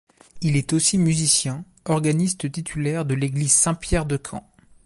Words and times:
Il 0.41 0.57
est 0.57 0.73
aussi 0.73 0.97
musicien, 0.97 1.63
organiste 1.85 2.51
titulaire 2.51 3.05
de 3.05 3.13
l'église 3.13 3.53
Saint-Pierre 3.53 4.07
de 4.07 4.17
Caen. 4.31 4.41